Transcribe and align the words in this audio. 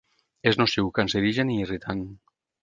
És 0.51 0.55
nociu, 0.61 0.89
cancerigen 0.99 1.53
i 1.57 1.59
irritant. 1.67 2.03